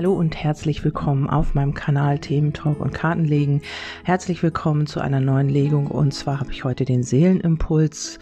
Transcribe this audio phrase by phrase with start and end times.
[0.00, 3.60] Hallo und herzlich willkommen auf meinem Kanal Themen Talk und Kartenlegen.
[4.02, 8.18] Herzlich willkommen zu einer neuen Legung und zwar habe ich heute den Seelenimpuls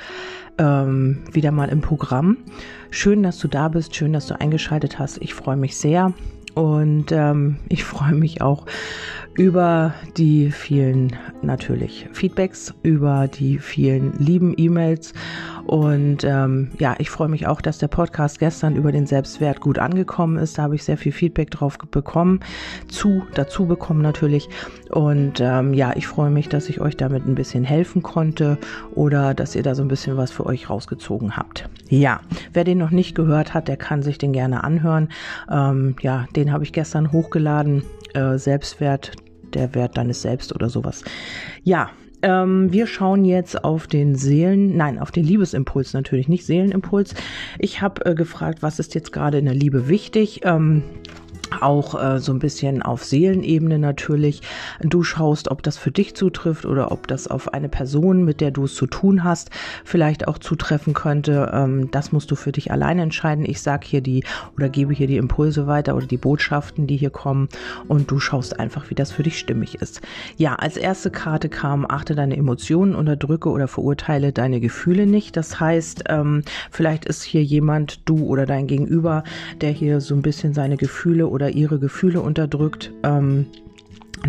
[0.59, 2.39] ähm, wieder mal im Programm.
[2.91, 5.19] Schön, dass du da bist, schön, dass du eingeschaltet hast.
[5.23, 6.15] Ich freue mich sehr
[6.55, 8.67] und ähm, ich freue mich auch
[9.39, 15.15] über die vielen natürlich Feedbacks, über die vielen lieben E-Mails.
[15.65, 19.79] Und ähm, ja, ich freue mich auch, dass der Podcast gestern über den Selbstwert gut
[19.79, 20.59] angekommen ist.
[20.59, 22.41] Da habe ich sehr viel Feedback drauf bekommen,
[22.89, 24.49] zu, dazu bekommen natürlich.
[24.91, 28.59] Und ähm, ja, ich freue mich, dass ich euch damit ein bisschen helfen konnte
[28.97, 31.69] oder dass ihr da so ein bisschen was für euch rausgezogen habt.
[31.89, 35.11] Ja, wer den noch nicht gehört hat, der kann sich den gerne anhören.
[35.49, 37.85] Ähm, ja, den habe ich gestern hochgeladen.
[38.15, 39.13] Äh, Selbstwert
[39.55, 41.05] der Wert deines Selbst oder sowas.
[41.63, 41.91] Ja,
[42.23, 47.15] ähm, wir schauen jetzt auf den Seelen, nein, auf den Liebesimpuls natürlich, nicht Seelenimpuls.
[47.59, 50.41] Ich habe äh, gefragt, was ist jetzt gerade in der Liebe wichtig?
[50.45, 50.83] Ähm,
[51.63, 54.43] auch äh, so ein bisschen auf Seelenebene natürlich.
[54.81, 58.51] Du schaust, ob das für dich zutrifft oder ob das auf eine Person, mit der
[58.51, 59.51] du es zu tun hast,
[59.85, 61.51] vielleicht auch zutreffen könnte.
[61.53, 63.45] Ähm, das musst du für dich alleine entscheiden.
[63.45, 64.25] Ich sage hier die
[64.57, 67.49] oder gebe hier die Impulse weiter oder die Botschaften, die hier kommen
[67.89, 70.01] und du schaust einfach, wie das für dich stimmig ist.
[70.37, 75.37] Ja, als erste Karte kam, achte deine Emotionen, unterdrücke oder verurteile deine Gefühle nicht.
[75.37, 79.25] Das heißt, ähm, vielleicht ist hier jemand, du oder dein Gegenüber,
[79.61, 82.93] der hier so ein bisschen seine Gefühle oder ihre Gefühle unterdrückt.
[83.03, 83.47] Ähm,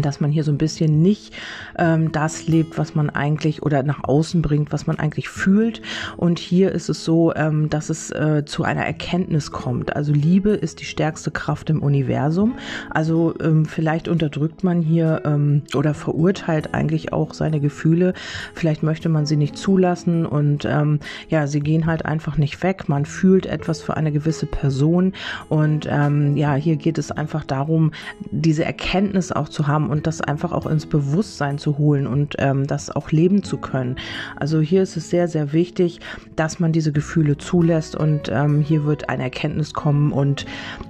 [0.02, 1.34] dass man hier so ein bisschen nicht
[1.78, 5.82] ähm, das lebt, was man eigentlich oder nach außen bringt, was man eigentlich fühlt.
[6.18, 9.96] Und hier ist es so, ähm, dass es äh, zu einer Erkenntnis kommt.
[9.96, 12.56] Also Liebe ist die stärkste Kraft im Universum.
[12.90, 18.14] Also ähm, vielleicht unterdrückt man hier ähm, oder verurteilt eigentlich auch seine Gefühle.
[18.54, 22.90] Vielleicht möchte man sie nicht zulassen und ähm, ja, sie gehen halt einfach nicht weg.
[22.90, 25.14] Man fühlt etwas für eine gewisse Person
[25.50, 27.92] und ähm, ja, hier geht es einfach darum,
[28.32, 32.36] diese Erkenntnis auch zu haben haben und das einfach auch ins Bewusstsein zu holen und
[32.40, 33.96] ähm, das auch leben zu können.
[34.36, 36.00] Also hier ist es sehr, sehr wichtig,
[36.36, 40.46] dass man diese Gefühle zulässt und ähm, hier wird eine Erkenntnis kommen und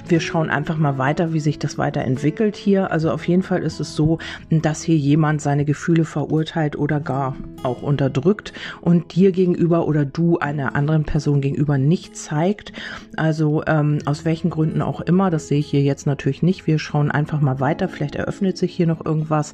[0.08, 2.92] wir schauen einfach mal weiter, wie sich das weiterentwickelt hier.
[2.92, 4.18] Also auf jeden Fall ist es so,
[4.50, 10.40] dass hier jemand seine Gefühle verurteilt oder gar auch unterdrückt und dir gegenüber oder du
[10.40, 12.74] einer anderen Person gegenüber nicht zeigt.
[13.16, 16.68] Also ähm, aus welchen Gründen auch immer, das sehe ich hier jetzt natürlich nicht.
[16.68, 17.90] Wir schauen einfach mal weiter.
[17.90, 19.54] Vielleicht eröffnet sich hier noch irgendwas.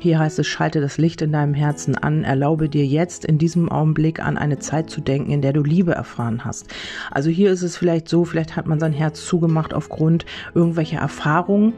[0.00, 3.68] Hier heißt es, schalte das Licht in deinem Herzen an, erlaube dir jetzt in diesem
[3.68, 6.68] Augenblick an eine Zeit zu denken, in der du Liebe erfahren hast.
[7.10, 11.72] Also hier ist es vielleicht so, vielleicht hat man sein Herz zugemacht aufgrund irgendwelcher Erfahrungen,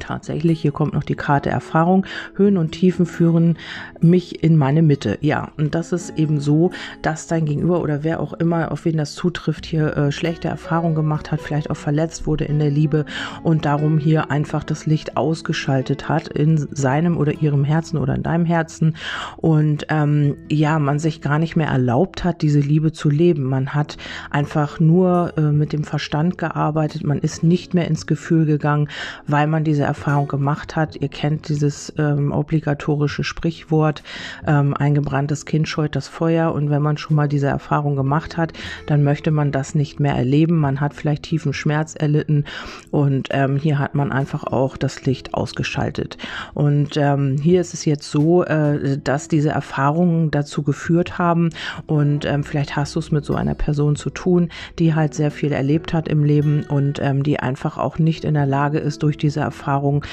[0.00, 3.56] tatsächlich, hier kommt noch die Karte Erfahrung, Höhen und Tiefen führen
[4.00, 5.18] mich in meine Mitte.
[5.20, 6.70] Ja, und das ist eben so,
[7.02, 10.94] dass dein Gegenüber oder wer auch immer, auf wen das zutrifft, hier äh, schlechte Erfahrungen
[10.94, 13.04] gemacht hat, vielleicht auch verletzt wurde in der Liebe
[13.42, 18.22] und darum hier einfach das Licht ausgeschaltet hat in seinem oder ihrem Herzen oder in
[18.22, 18.96] deinem Herzen
[19.36, 23.44] und ähm, ja, man sich gar nicht mehr erlaubt hat, diese Liebe zu leben.
[23.44, 23.96] Man hat
[24.30, 28.88] einfach nur äh, mit dem Verstand gearbeitet, man ist nicht mehr ins Gefühl gegangen,
[29.26, 30.96] weil man diese Erfahrung gemacht hat.
[30.96, 34.02] Ihr kennt dieses ähm, obligatorische Sprichwort,
[34.46, 36.52] ähm, ein gebranntes Kind scheut das Feuer.
[36.52, 38.52] Und wenn man schon mal diese Erfahrung gemacht hat,
[38.86, 40.56] dann möchte man das nicht mehr erleben.
[40.56, 42.44] Man hat vielleicht tiefen Schmerz erlitten
[42.90, 46.18] und ähm, hier hat man einfach auch das Licht ausgeschaltet.
[46.54, 51.50] Und ähm, hier ist es jetzt so, äh, dass diese Erfahrungen dazu geführt haben
[51.86, 55.30] und ähm, vielleicht hast du es mit so einer Person zu tun, die halt sehr
[55.30, 59.02] viel erlebt hat im Leben und ähm, die einfach auch nicht in der Lage ist,
[59.02, 60.04] durch diese Erfahrung Erfahrung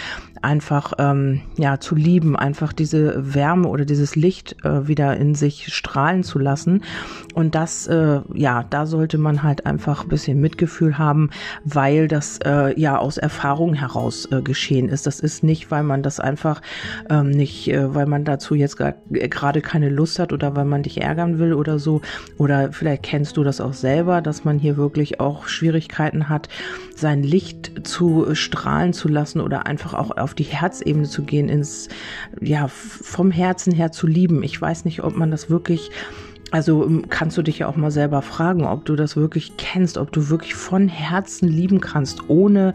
[0.41, 5.73] einfach ähm, ja zu lieben, einfach diese Wärme oder dieses Licht äh, wieder in sich
[5.73, 6.83] strahlen zu lassen.
[7.33, 11.29] Und das, äh, ja, da sollte man halt einfach ein bisschen Mitgefühl haben,
[11.63, 15.07] weil das äh, ja aus Erfahrung heraus äh, geschehen ist.
[15.07, 16.61] Das ist nicht, weil man das einfach
[17.09, 21.01] ähm, nicht, äh, weil man dazu jetzt gerade keine Lust hat oder weil man dich
[21.01, 22.01] ärgern will oder so.
[22.37, 26.49] Oder vielleicht kennst du das auch selber, dass man hier wirklich auch Schwierigkeiten hat,
[26.95, 31.87] sein Licht zu strahlen zu lassen oder einfach auch auf die Herzebene zu gehen, ins,
[32.41, 34.43] ja, vom Herzen her zu lieben.
[34.43, 35.89] Ich weiß nicht, ob man das wirklich
[36.51, 39.97] also ähm, kannst du dich ja auch mal selber fragen, ob du das wirklich kennst,
[39.97, 42.73] ob du wirklich von Herzen lieben kannst, ohne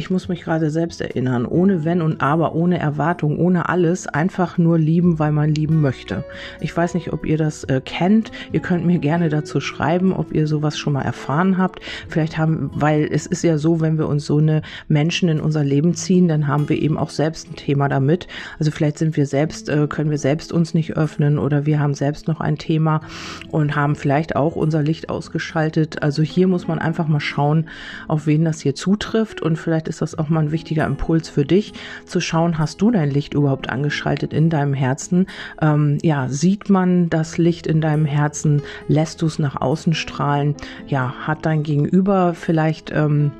[0.00, 4.56] ich muss mich gerade selbst erinnern, ohne Wenn und Aber, ohne Erwartung, ohne alles, einfach
[4.56, 6.24] nur lieben, weil man lieben möchte.
[6.58, 8.32] Ich weiß nicht, ob ihr das äh, kennt.
[8.50, 11.80] Ihr könnt mir gerne dazu schreiben, ob ihr sowas schon mal erfahren habt.
[12.08, 15.64] Vielleicht haben, weil es ist ja so, wenn wir uns so eine Menschen in unser
[15.64, 18.26] Leben ziehen, dann haben wir eben auch selbst ein Thema damit.
[18.58, 21.92] Also vielleicht sind wir selbst, äh, können wir selbst uns nicht öffnen oder wir haben
[21.92, 23.02] selbst noch ein Thema
[23.50, 26.02] und haben vielleicht auch unser Licht ausgeschaltet.
[26.02, 27.68] Also hier muss man einfach mal schauen,
[28.08, 31.44] auf wen das hier zutrifft und vielleicht ist das auch mal ein wichtiger Impuls für
[31.44, 31.74] dich,
[32.06, 35.26] zu schauen, hast du dein Licht überhaupt angeschaltet in deinem Herzen?
[35.60, 38.62] Ähm, ja, sieht man das Licht in deinem Herzen?
[38.88, 40.54] Lässt du es nach außen strahlen?
[40.86, 43.32] Ja, hat dein Gegenüber vielleicht ähm,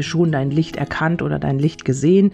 [0.00, 2.32] schon dein Licht erkannt oder dein Licht gesehen?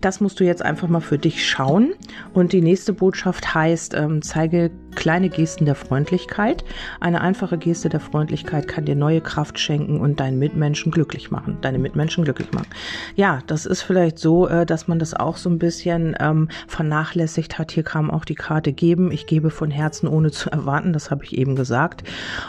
[0.00, 1.92] Das musst du jetzt einfach mal für dich schauen.
[2.32, 6.64] Und die nächste Botschaft heißt, ähm, zeige kleine Gesten der Freundlichkeit.
[7.00, 11.58] Eine einfache Geste der Freundlichkeit kann dir neue Kraft schenken und deinen Mitmenschen glücklich machen.
[11.60, 12.66] Deine Mitmenschen glücklich machen.
[13.14, 17.58] Ja, das ist vielleicht so, äh, dass man das auch so ein bisschen ähm, vernachlässigt
[17.58, 17.70] hat.
[17.70, 19.12] Hier kam auch die Karte geben.
[19.12, 20.92] Ich gebe von Herzen ohne zu erwarten.
[20.92, 22.02] Das habe ich eben gesagt.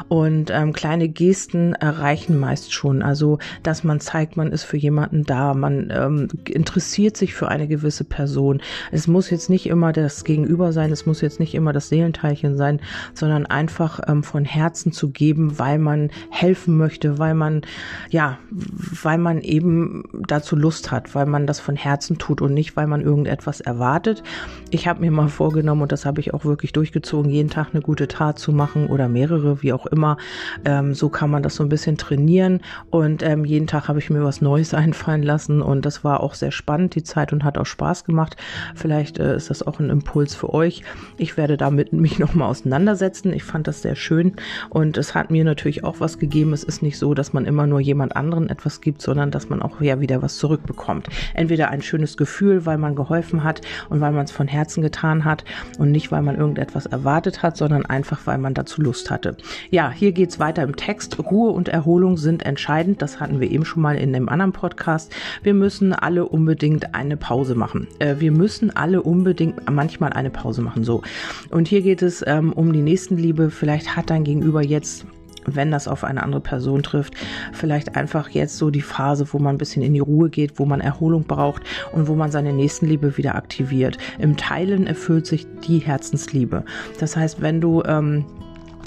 [0.07, 3.03] Und ähm, kleine Gesten erreichen meist schon.
[3.03, 5.53] Also, dass man zeigt, man ist für jemanden da.
[5.53, 8.59] Man ähm, interessiert sich für eine gewisse Person.
[8.91, 12.57] Es muss jetzt nicht immer das Gegenüber sein, es muss jetzt nicht immer das Seelenteilchen
[12.57, 12.81] sein,
[13.13, 17.61] sondern einfach ähm, von Herzen zu geben, weil man helfen möchte, weil man,
[18.09, 22.75] ja, weil man eben dazu Lust hat, weil man das von Herzen tut und nicht,
[22.75, 24.21] weil man irgendetwas erwartet.
[24.69, 27.81] Ich habe mir mal vorgenommen, und das habe ich auch wirklich durchgezogen, jeden Tag eine
[27.81, 30.17] gute Tat zu machen oder mehrere, wie auch immer.
[30.65, 32.59] Ähm, so kann man das so ein bisschen trainieren.
[32.89, 35.61] Und ähm, jeden Tag habe ich mir was Neues einfallen lassen.
[35.61, 38.35] Und das war auch sehr spannend, die Zeit Zeit und hat auch Spaß gemacht.
[38.75, 40.83] Vielleicht äh, ist das auch ein Impuls für euch.
[41.17, 43.33] Ich werde damit mich nochmal auseinandersetzen.
[43.33, 44.33] Ich fand das sehr schön
[44.69, 46.53] und es hat mir natürlich auch was gegeben.
[46.53, 49.61] Es ist nicht so, dass man immer nur jemand anderen etwas gibt, sondern dass man
[49.61, 51.07] auch ja wieder was zurückbekommt.
[51.33, 55.25] Entweder ein schönes Gefühl, weil man geholfen hat und weil man es von Herzen getan
[55.25, 55.45] hat
[55.77, 59.37] und nicht, weil man irgendetwas erwartet hat, sondern einfach, weil man dazu Lust hatte.
[59.69, 61.19] Ja, hier geht es weiter im Text.
[61.19, 63.01] Ruhe und Erholung sind entscheidend.
[63.01, 65.13] Das hatten wir eben schon mal in dem anderen Podcast.
[65.43, 67.87] Wir müssen alle unbedingt eine Pause machen.
[67.99, 70.83] Äh, wir müssen alle unbedingt manchmal eine Pause machen.
[70.83, 71.01] So.
[71.49, 73.49] Und hier geht es ähm, um die Nächstenliebe.
[73.51, 75.05] Vielleicht hat dein Gegenüber jetzt
[75.45, 77.15] wenn das auf eine andere Person trifft,
[77.53, 80.65] vielleicht einfach jetzt so die Phase, wo man ein bisschen in die Ruhe geht, wo
[80.65, 83.97] man Erholung braucht und wo man seine Nächstenliebe wieder aktiviert.
[84.19, 86.63] Im Teilen erfüllt sich die Herzensliebe.
[86.99, 88.25] Das heißt, wenn du ähm,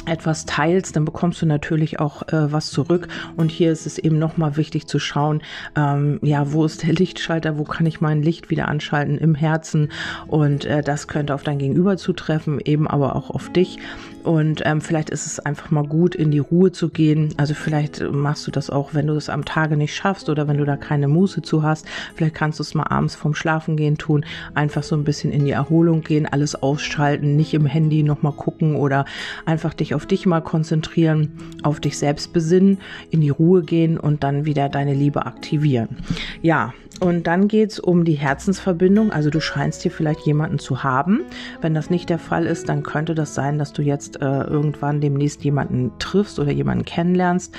[0.07, 3.09] etwas teilst, dann bekommst du natürlich auch äh, was zurück.
[3.37, 5.43] Und hier ist es eben nochmal wichtig zu schauen,
[5.77, 9.91] ähm, ja, wo ist der Lichtschalter, wo kann ich mein Licht wieder anschalten im Herzen.
[10.27, 13.79] Und äh, das könnte auf dein Gegenüber zutreffen, eben aber auch auf dich.
[14.23, 17.35] Und ähm, vielleicht ist es einfach mal gut, in die Ruhe zu gehen.
[17.37, 20.59] Also vielleicht machst du das auch, wenn du es am Tage nicht schaffst oder wenn
[20.59, 21.87] du da keine Muße zu hast.
[22.15, 24.25] Vielleicht kannst du es mal abends vorm Schlafengehen tun.
[24.55, 28.77] Einfach so ein bisschen in die Erholung gehen, alles ausschalten, nicht im Handy nochmal gucken
[28.77, 29.05] oder
[29.45, 31.33] einfach dich auf dich mal konzentrieren,
[31.63, 32.79] auf dich selbst besinnen,
[33.11, 35.97] in die Ruhe gehen und dann wieder deine Liebe aktivieren.
[36.43, 39.11] Ja, und dann geht es um die Herzensverbindung.
[39.11, 41.23] Also du scheinst hier vielleicht jemanden zu haben.
[41.61, 45.01] Wenn das nicht der Fall ist, dann könnte das sein, dass du jetzt äh, irgendwann
[45.01, 47.55] demnächst jemanden triffst oder jemanden kennenlernst,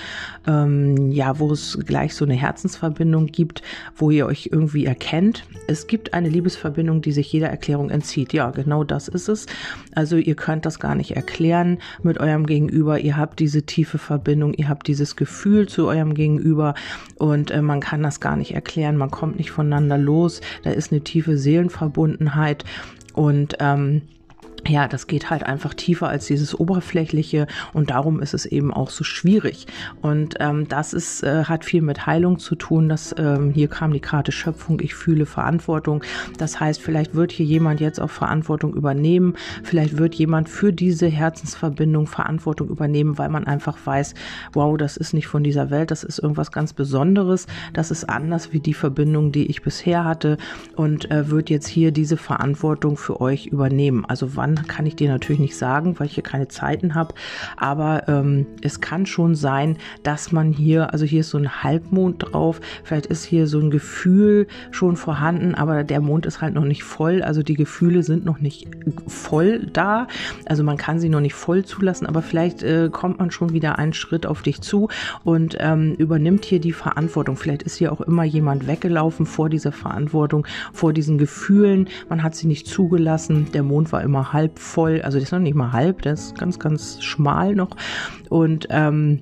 [0.48, 3.64] ähm, ja, wo es gleich so eine Herzensverbindung gibt,
[3.96, 5.46] wo ihr euch irgendwie erkennt.
[5.68, 8.34] Es gibt eine Liebesverbindung, die sich jeder Erklärung entzieht.
[8.34, 9.48] Ja, genau das ist es.
[9.94, 13.00] Also ihr könnt das gar nicht erklären mit eurem Gegenüber.
[13.00, 16.76] Ihr habt diese tiefe Verbindung, ihr habt dieses Gefühl zu eurem Gegenüber
[17.18, 18.96] und äh, man kann das gar nicht erklären.
[18.96, 22.66] Man kommt kommt nicht voneinander los, da ist eine tiefe Seelenverbundenheit
[23.14, 24.04] und ähm,
[24.68, 28.90] ja, das geht halt einfach tiefer als dieses oberflächliche und darum ist es eben auch
[28.90, 29.68] so schwierig.
[30.02, 32.90] Und ähm, das ist äh, hat viel mit Heilung zu tun.
[32.90, 34.80] Das ähm, hier kam die Karte Schöpfung.
[34.80, 36.04] Ich fühle Verantwortung.
[36.38, 39.36] Das heißt, vielleicht wird hier jemand jetzt auch Verantwortung übernehmen.
[39.64, 44.14] Vielleicht wird jemand für diese Herzensverbindung Verantwortung übernehmen, weil man einfach weiß,
[44.54, 45.92] wow, das ist nicht von dieser Welt.
[45.92, 47.48] Das ist irgendwas ganz Besonderes.
[47.74, 50.38] Das ist anders wie die Verbindung, die ich bisher hatte
[50.76, 54.06] und äh, wird jetzt hier diese Verantwortung für euch übernehmen.
[54.06, 57.14] Also wann kann ich dir natürlich nicht sagen, weil ich hier keine Zeiten habe.
[57.58, 62.24] Aber ähm, es kann schon sein, dass man hier, also hier ist so ein Halbmond
[62.34, 66.66] drauf, vielleicht ist hier so ein Gefühl schon vorhanden, aber der Mond ist halt noch
[66.66, 67.22] nicht voll.
[67.24, 68.68] Also die Gefühle sind noch nicht
[69.08, 70.08] voll da.
[70.46, 73.80] Also man kann sie noch nicht voll zulassen, aber vielleicht äh, kommt man schon wieder
[73.80, 74.90] einen Schritt auf dich zu
[75.24, 77.36] und ähm, übernimmt hier die Verantwortung.
[77.38, 81.88] Vielleicht ist hier auch immer jemand weggelaufen vor dieser Verantwortung, vor diesen Gefühlen.
[82.10, 83.48] Man hat sie nicht zugelassen.
[83.54, 86.26] Der Mond war immer halb halb voll, also das ist noch nicht mal halb, das
[86.26, 87.70] ist ganz, ganz schmal noch.
[88.30, 89.22] Und ähm,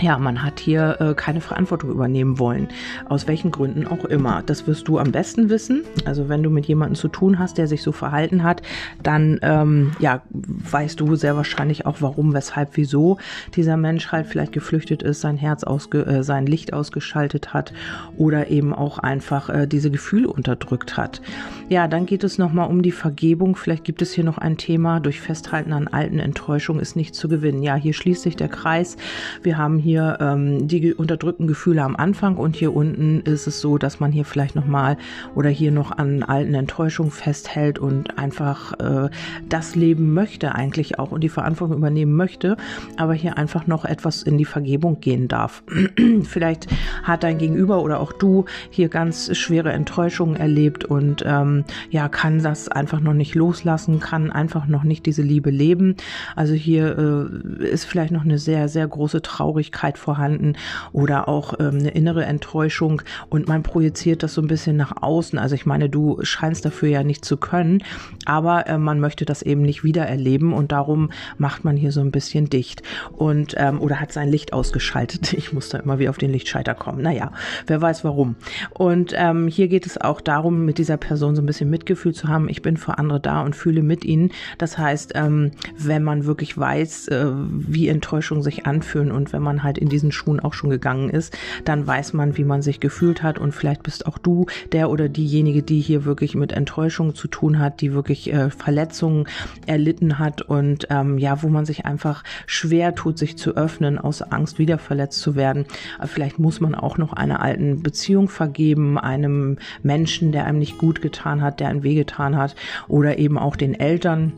[0.00, 2.68] ja, man hat hier äh, keine Verantwortung übernehmen wollen.
[3.08, 4.42] Aus welchen Gründen auch immer.
[4.44, 5.84] Das wirst du am besten wissen.
[6.04, 8.62] Also wenn du mit jemandem zu tun hast, der sich so verhalten hat,
[9.02, 13.18] dann ähm, ja, weißt du sehr wahrscheinlich auch, warum, weshalb, wieso
[13.54, 17.72] dieser Mensch halt vielleicht geflüchtet ist, sein Herz ausge äh, sein Licht ausgeschaltet hat
[18.16, 21.20] oder eben auch einfach äh, diese Gefühle unterdrückt hat.
[21.68, 23.56] Ja, dann geht es nochmal um die Vergebung.
[23.56, 25.00] Vielleicht gibt es hier noch ein Thema.
[25.00, 27.62] Durch Festhalten an alten Enttäuschungen ist nicht zu gewinnen.
[27.62, 28.96] Ja, hier schließt sich der Kreis.
[29.42, 33.60] Wir haben hier hier ähm, die unterdrückten Gefühle am Anfang und hier unten ist es
[33.60, 34.96] so, dass man hier vielleicht nochmal
[35.34, 39.10] oder hier noch an alten Enttäuschungen festhält und einfach äh,
[39.48, 42.56] das leben möchte eigentlich auch und die Verantwortung übernehmen möchte,
[42.98, 45.64] aber hier einfach noch etwas in die Vergebung gehen darf.
[46.22, 46.68] vielleicht
[47.02, 52.40] hat dein Gegenüber oder auch du hier ganz schwere Enttäuschungen erlebt und ähm, ja, kann
[52.40, 55.96] das einfach noch nicht loslassen, kann einfach noch nicht diese Liebe leben.
[56.36, 57.28] Also hier
[57.60, 60.54] äh, ist vielleicht noch eine sehr, sehr große Traurigkeit vorhanden
[60.92, 65.38] oder auch ähm, eine innere Enttäuschung und man projiziert das so ein bisschen nach außen.
[65.38, 67.82] Also ich meine, du scheinst dafür ja nicht zu können,
[68.24, 72.00] aber äh, man möchte das eben nicht wieder erleben und darum macht man hier so
[72.00, 72.82] ein bisschen dicht
[73.12, 75.34] und ähm, oder hat sein Licht ausgeschaltet.
[75.40, 77.00] Ich muss da immer wieder auf den Lichtschalter kommen.
[77.00, 77.32] Naja,
[77.66, 78.36] wer weiß warum.
[78.70, 82.28] Und ähm, hier geht es auch darum, mit dieser Person so ein bisschen Mitgefühl zu
[82.28, 82.48] haben.
[82.48, 84.32] Ich bin für andere da und fühle mit ihnen.
[84.58, 89.62] Das heißt, ähm, wenn man wirklich weiß, äh, wie Enttäuschungen sich anfühlen und wenn man
[89.62, 93.22] halt in diesen Schuhen auch schon gegangen ist, dann weiß man, wie man sich gefühlt
[93.22, 93.38] hat.
[93.38, 97.58] Und vielleicht bist auch du der oder diejenige, die hier wirklich mit Enttäuschungen zu tun
[97.58, 99.26] hat, die wirklich äh, Verletzungen
[99.66, 100.42] erlitten hat.
[100.42, 104.78] Und ähm, ja, wo man sich einfach schwer tut, sich zu öffnen, aus Angst wieder
[104.78, 105.66] verletzt zu werden.
[106.06, 111.02] Vielleicht muss man auch noch einer alten Beziehung vergeben, einem Menschen, der einem nicht gut
[111.02, 112.54] getan hat, der einen wehgetan hat.
[112.88, 114.32] Oder eben auch den Eltern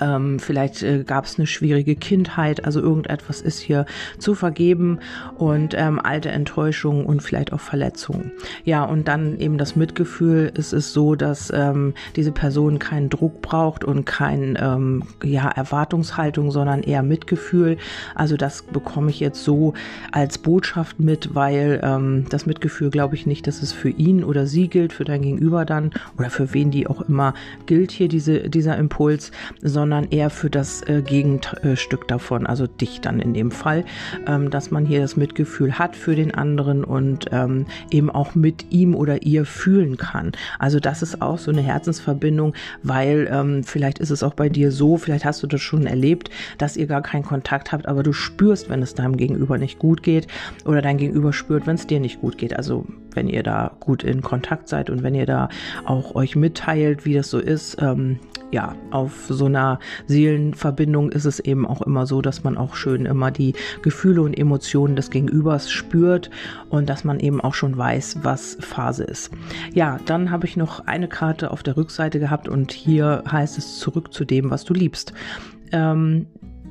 [0.00, 3.86] ähm, vielleicht äh, gab es eine schwierige Kindheit, also irgendetwas ist hier
[4.18, 4.98] zu vergeben
[5.36, 8.30] und ähm, alte Enttäuschungen und vielleicht auch Verletzungen.
[8.64, 10.52] Ja, und dann eben das Mitgefühl.
[10.54, 16.50] Es ist so, dass ähm, diese Person keinen Druck braucht und kein ähm, ja, Erwartungshaltung,
[16.50, 17.78] sondern eher Mitgefühl.
[18.14, 19.74] Also das bekomme ich jetzt so
[20.12, 24.46] als Botschaft mit, weil ähm, das Mitgefühl glaube ich nicht, dass es für ihn oder
[24.46, 27.34] sie gilt, für dein Gegenüber dann oder für wen die auch immer
[27.66, 29.77] gilt hier diese, dieser Impuls sondern
[30.10, 33.84] eher für das äh, Gegenstück davon, also dich dann in dem Fall,
[34.26, 38.66] ähm, dass man hier das Mitgefühl hat für den anderen und ähm, eben auch mit
[38.70, 40.32] ihm oder ihr fühlen kann.
[40.58, 44.72] Also das ist auch so eine Herzensverbindung, weil ähm, vielleicht ist es auch bei dir
[44.72, 48.12] so, vielleicht hast du das schon erlebt, dass ihr gar keinen Kontakt habt, aber du
[48.12, 50.26] spürst, wenn es deinem Gegenüber nicht gut geht
[50.64, 52.56] oder dein Gegenüber spürt, wenn es dir nicht gut geht.
[52.56, 55.48] Also wenn ihr da gut in Kontakt seid und wenn ihr da
[55.84, 58.18] auch euch mitteilt, wie das so ist, ähm,
[58.50, 63.06] ja, auf so einer Seelenverbindung ist es eben auch immer so, dass man auch schön
[63.06, 66.30] immer die Gefühle und Emotionen des Gegenübers spürt
[66.70, 69.30] und dass man eben auch schon weiß, was Phase ist.
[69.74, 73.78] Ja, dann habe ich noch eine Karte auf der Rückseite gehabt und hier heißt es
[73.78, 75.12] zurück zu dem, was du liebst.
[75.72, 76.26] Ähm,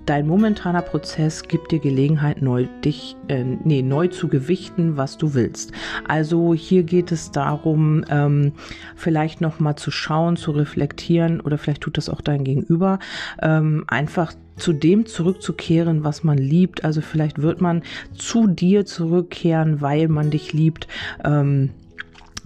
[0.08, 5.34] Dein momentaner Prozess gibt dir Gelegenheit, neu, dich, äh, nee, neu zu gewichten, was du
[5.34, 5.74] willst.
[6.08, 8.54] Also hier geht es darum, ähm,
[8.96, 13.00] vielleicht nochmal zu schauen, zu reflektieren oder vielleicht tut das auch dein Gegenüber,
[13.42, 16.86] ähm, einfach zu dem zurückzukehren, was man liebt.
[16.86, 17.84] Also vielleicht wird man
[18.16, 20.88] zu dir zurückkehren, weil man dich liebt.
[21.26, 21.72] Ähm,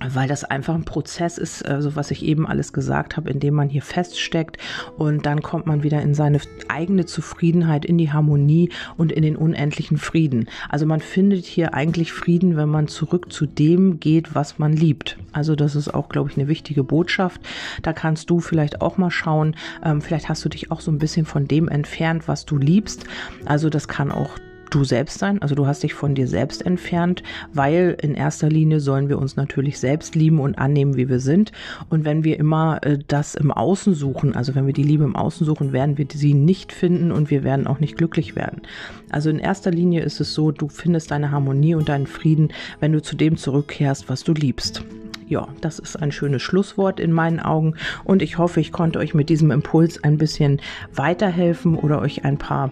[0.10, 3.54] weil das einfach ein Prozess ist, also was ich eben alles gesagt habe, in dem
[3.54, 4.58] man hier feststeckt
[4.98, 9.36] und dann kommt man wieder in seine eigene Zufriedenheit, in die Harmonie und in den
[9.36, 10.48] unendlichen Frieden.
[10.70, 15.18] Also man findet hier eigentlich Frieden, wenn man zurück zu dem geht, was man liebt.
[15.32, 17.42] Also das ist auch, glaube ich, eine wichtige Botschaft.
[17.82, 21.00] Da kannst du vielleicht auch mal schauen, ähm, vielleicht hast du dich auch so ein
[21.00, 23.06] bisschen von dem entfernt, was du liebst.
[23.46, 24.38] Also das kann auch
[24.72, 25.42] du selbst sein.
[25.42, 27.22] Also du hast dich von dir selbst entfernt,
[27.54, 31.52] weil in erster Linie sollen wir uns natürlich selbst lieben und annehmen, wie wir sind.
[31.90, 35.16] Und wenn wir immer äh, das im Außen suchen, also wenn wir die Liebe im
[35.16, 38.62] Außen suchen, werden wir sie nicht finden und wir werden auch nicht glücklich werden.
[39.10, 42.50] Also in erster Linie ist es so, du findest deine Harmonie und deinen Frieden,
[42.80, 44.84] wenn du zu dem zurückkehrst, was du liebst.
[45.28, 49.14] Ja, das ist ein schönes Schlusswort in meinen Augen und ich hoffe, ich konnte euch
[49.14, 50.60] mit diesem Impuls ein bisschen
[50.94, 52.72] weiterhelfen oder euch ein paar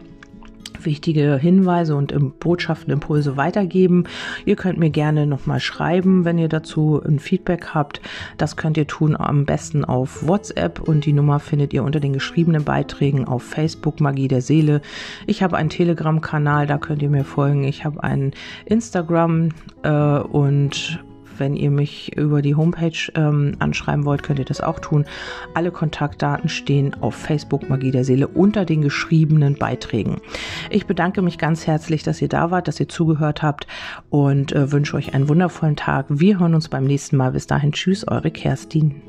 [0.86, 4.06] wichtige Hinweise und Botschaften, Impulse weitergeben.
[4.46, 8.02] Ihr könnt mir gerne nochmal schreiben, wenn ihr dazu ein Feedback habt.
[8.38, 12.14] Das könnt ihr tun am besten auf WhatsApp und die Nummer findet ihr unter den
[12.14, 14.82] geschriebenen Beiträgen auf Facebook Magie der Seele.
[15.28, 17.64] Ich habe einen Telegram-Kanal, da könnt ihr mir folgen.
[17.64, 18.32] Ich habe einen
[18.66, 19.50] Instagram
[19.84, 21.00] äh, und
[21.40, 25.06] wenn ihr mich über die Homepage ähm, anschreiben wollt, könnt ihr das auch tun.
[25.54, 30.22] Alle Kontaktdaten stehen auf Facebook Magie der Seele unter den geschriebenen Beiträgen.
[30.70, 33.68] Ich bedanke mich ganz herzlich, dass ihr da wart, dass ihr zugehört habt
[34.10, 36.06] und äh, wünsche euch einen wundervollen Tag.
[36.10, 37.32] Wir hören uns beim nächsten Mal.
[37.32, 39.02] Bis dahin, tschüss, eure Kerstin.